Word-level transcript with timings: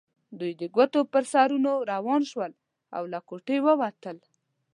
دوی 0.39 0.51
د 0.61 0.63
ګوتو 0.75 0.99
پر 1.11 1.23
سرونو 1.33 1.71
روان 1.91 2.21
شول 2.31 2.51
او 2.95 3.03
له 3.11 3.19
کوټې 3.29 3.57
ووتل. 3.61 4.17